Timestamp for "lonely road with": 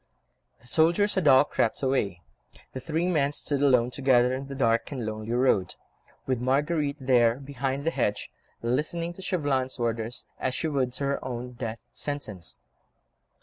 5.05-6.41